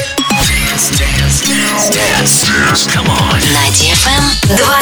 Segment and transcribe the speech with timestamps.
[0.00, 2.86] Dance, dance, dance, dance, dance.
[2.88, 3.36] Come on.
[3.52, 4.24] На DFM
[4.56, 4.80] 21.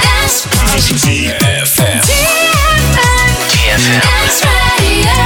[0.00, 0.44] Dance
[0.92, 2.04] DFM.
[3.48, 4.04] DFM.
[4.04, 4.44] Dance
[4.76, 5.16] Radio.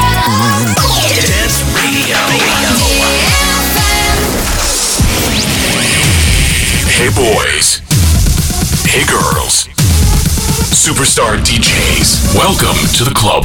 [1.26, 2.22] Dance Radio.
[6.86, 7.82] Hey boys.
[8.86, 9.66] Hey girls.
[10.70, 12.36] Superstar DJs.
[12.36, 13.44] Welcome to the club.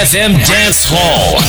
[0.00, 1.39] FM Dance Hall.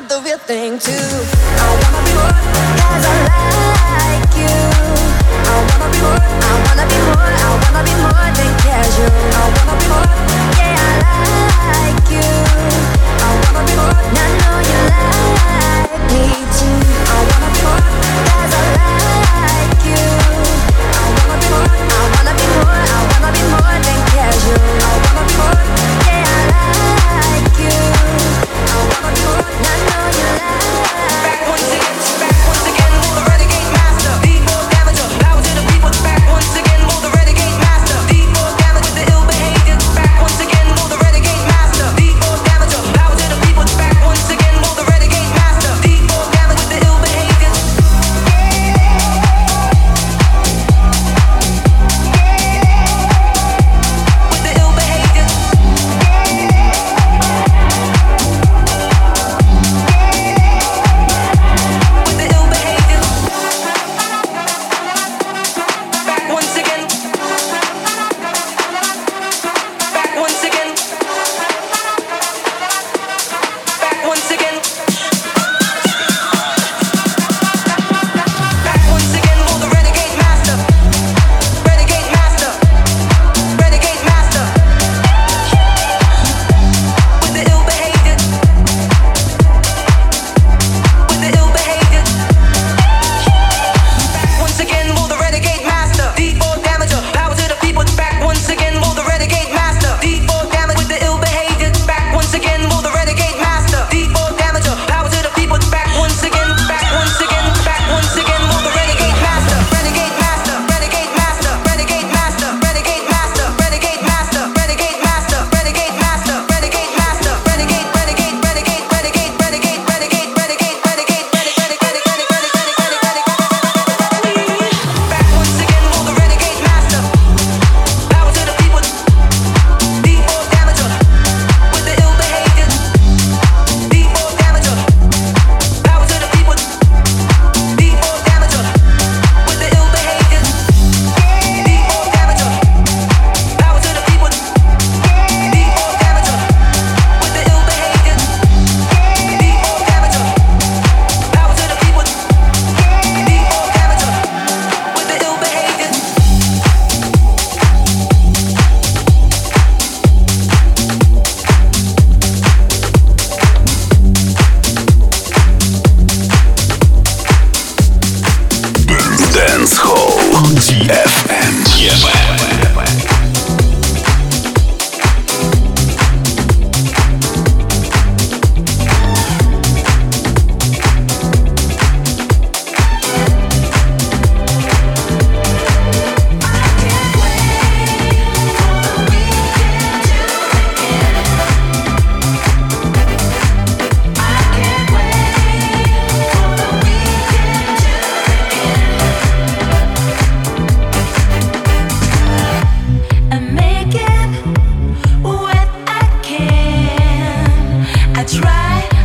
[0.00, 0.92] not the real thing too.
[0.92, 2.34] I wanna be one
[2.96, 3.59] as I laugh.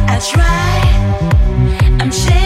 [0.07, 2.44] I try, I'm shaking.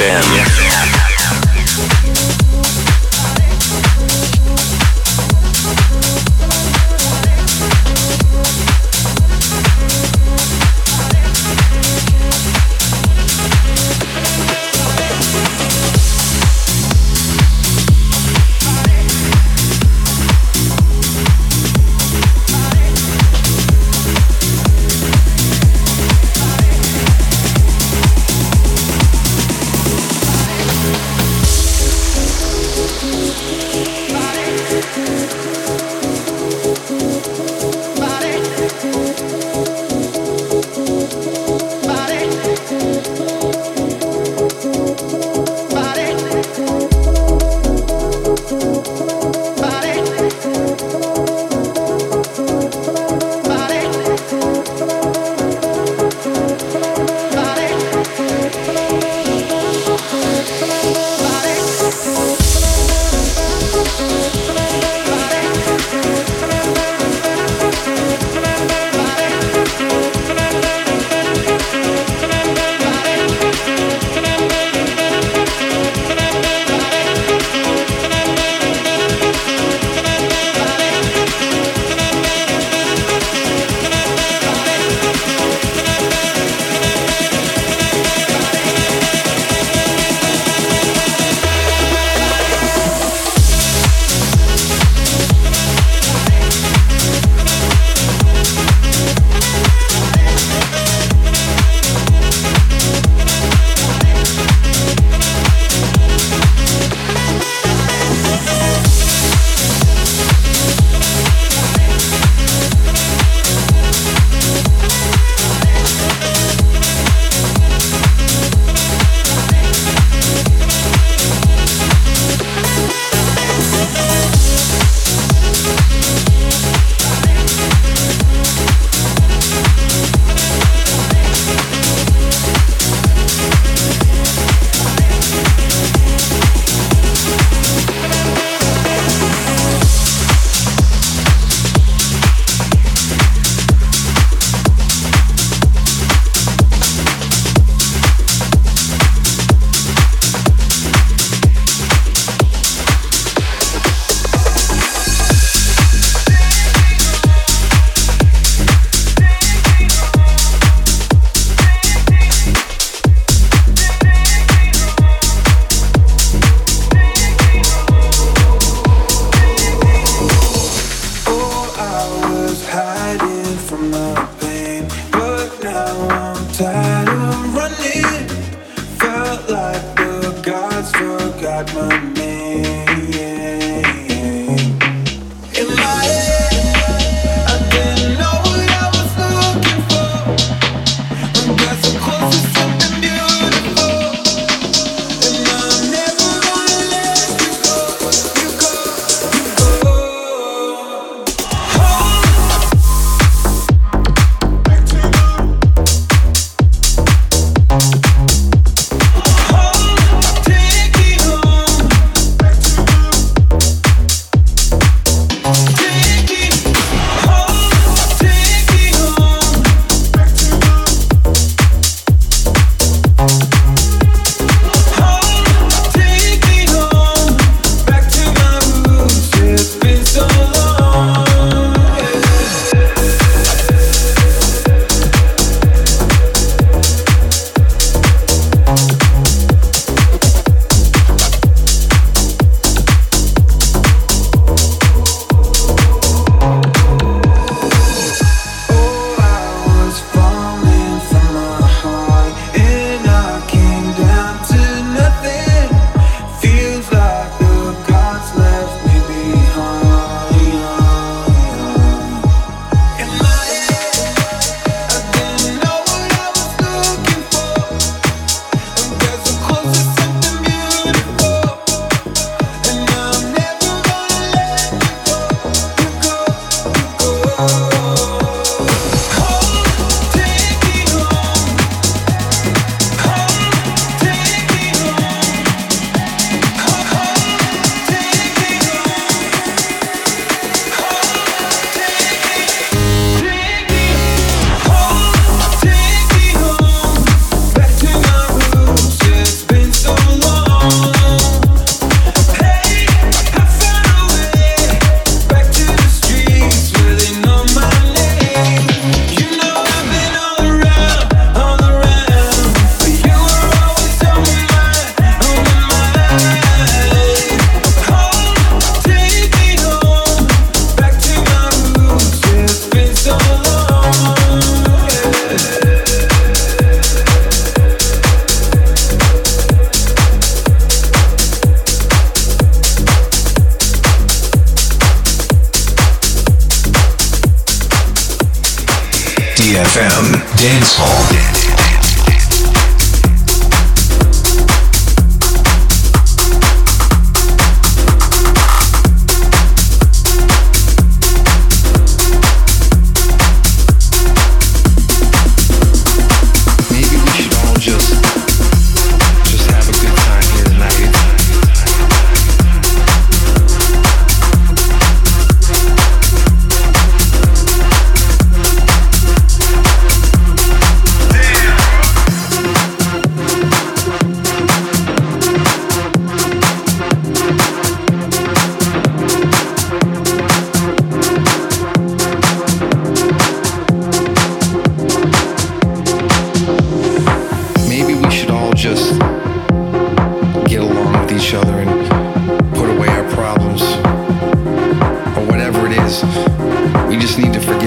[0.00, 0.29] FM.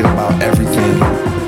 [0.05, 1.42] about everything.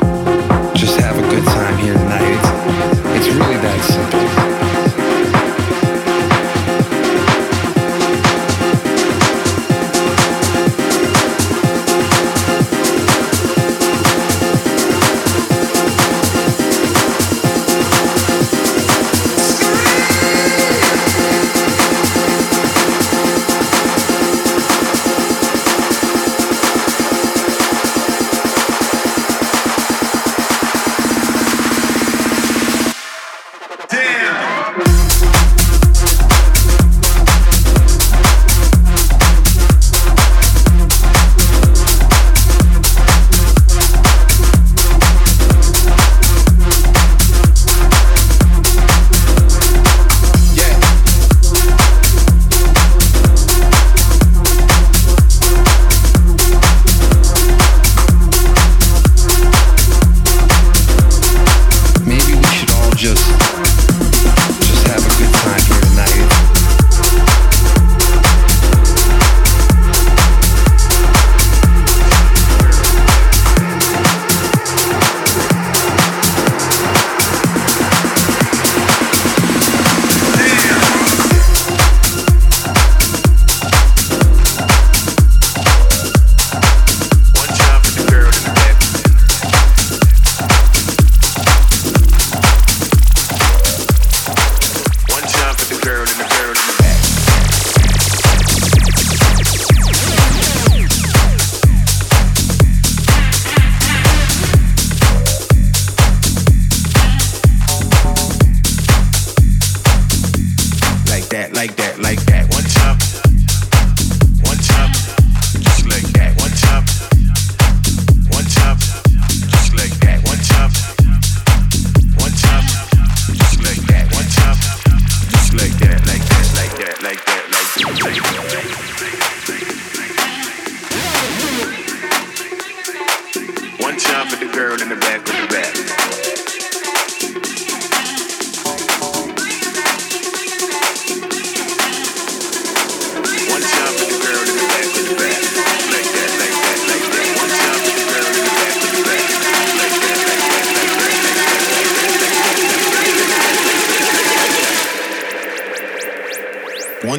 [111.97, 112.24] like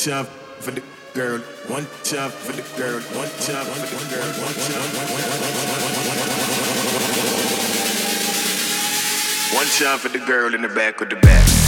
[0.00, 0.28] One jump
[0.60, 0.82] for the
[1.12, 4.94] girl, one jump for the girl, one jump for the girl, one jump.
[9.54, 11.59] One jump for the girl in the back of the back.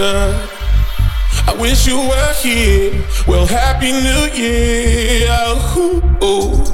[0.00, 0.48] wonder.
[1.46, 3.04] I wish you were here.
[3.26, 5.28] Well, happy new year.
[5.76, 6.64] Ooh, ooh,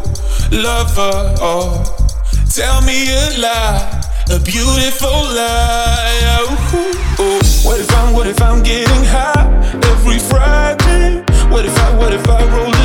[0.52, 1.34] lover.
[1.40, 1.82] Oh,
[2.50, 6.38] tell me a lie, a beautiful lie.
[6.40, 7.40] Ooh, ooh.
[7.64, 9.46] What if I'm, what if I'm getting high
[9.90, 11.24] every Friday?
[11.50, 12.75] What if I, what if I roll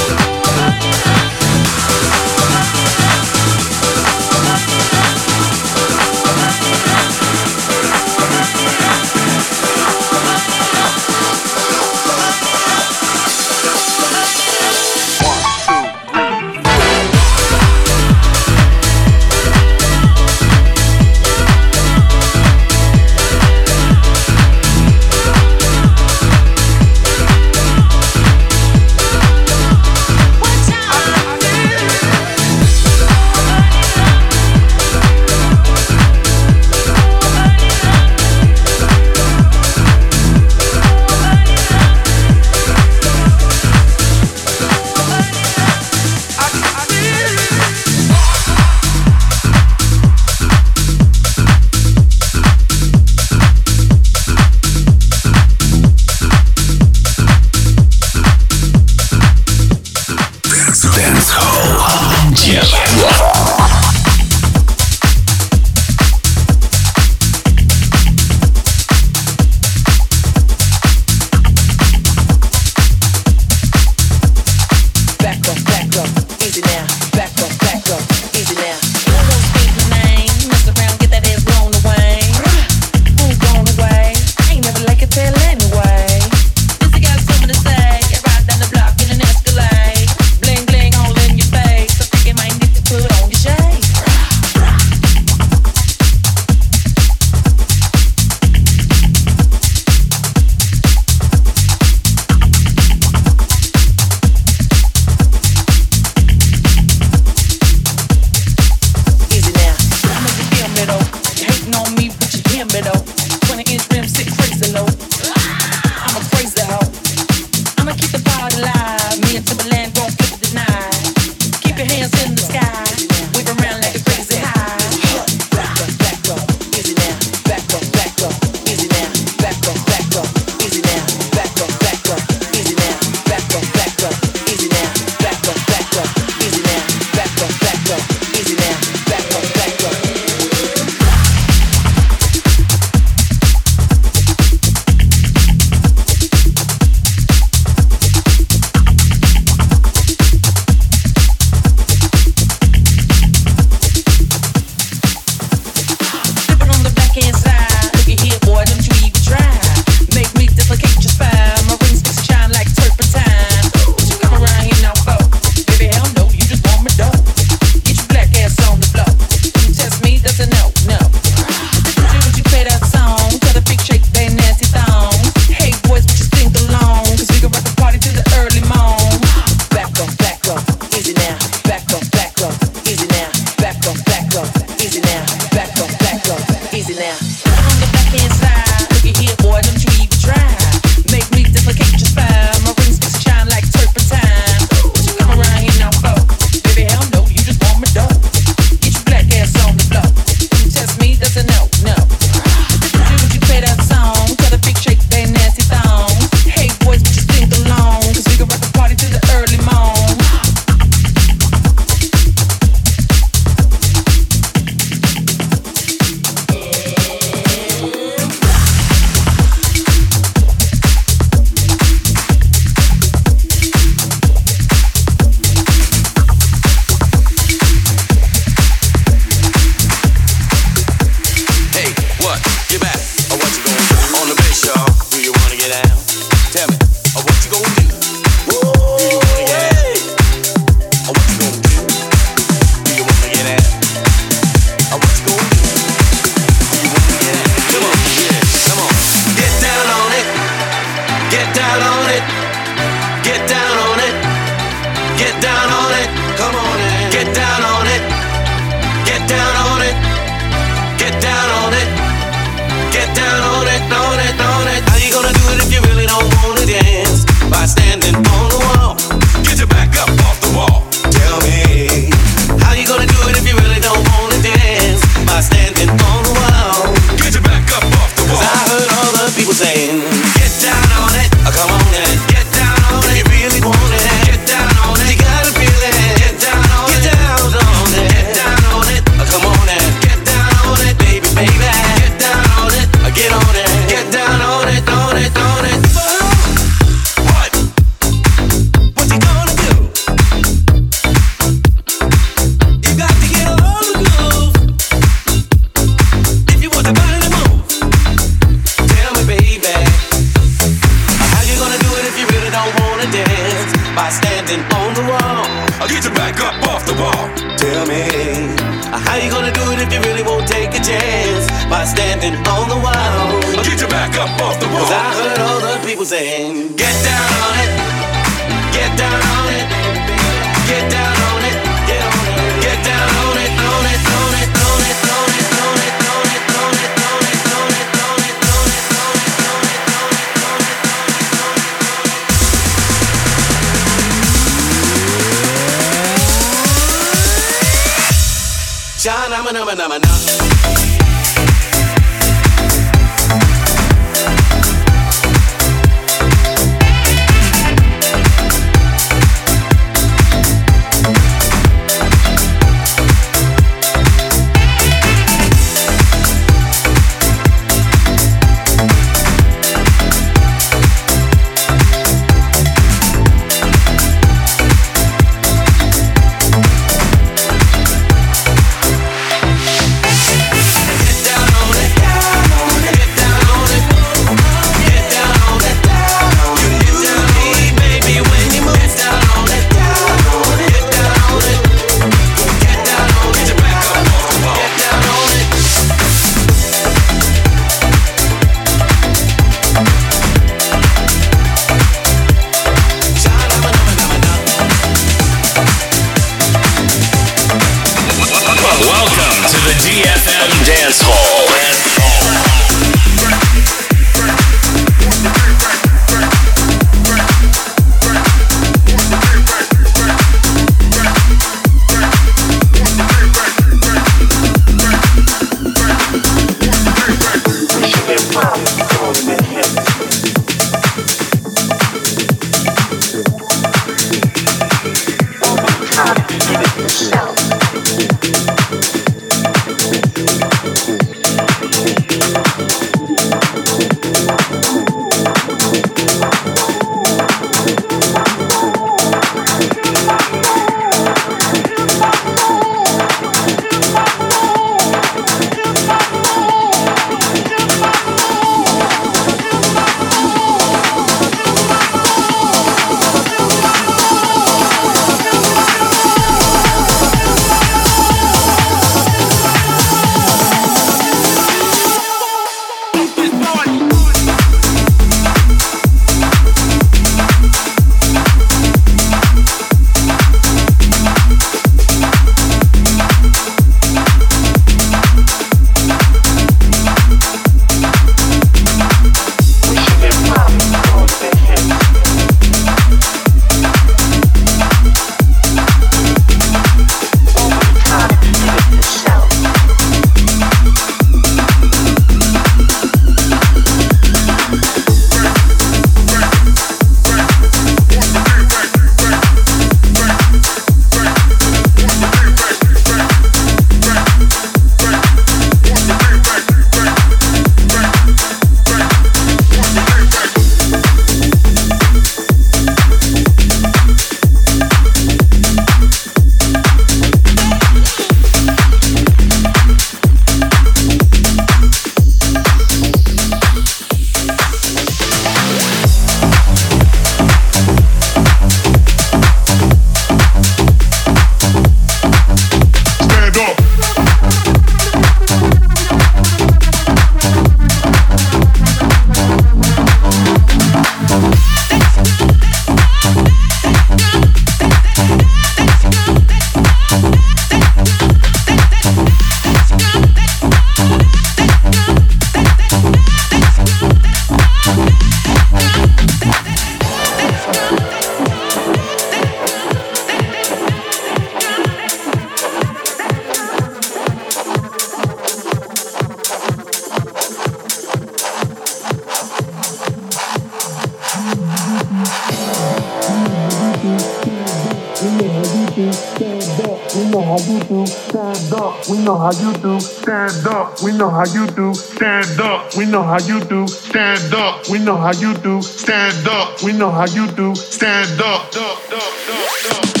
[586.93, 587.85] We know how you do.
[587.87, 588.89] Stand up.
[588.89, 589.79] We know how you do.
[589.79, 590.81] Stand up.
[590.83, 591.73] We know how you do.
[591.73, 592.75] Stand up.
[592.75, 593.65] We know how you do.
[593.67, 594.67] Stand up.
[594.67, 595.61] We know how you do.
[595.61, 596.61] Stand up.
[596.61, 597.55] We know how you do.
[597.55, 600.00] Stand up, up, up, up, up.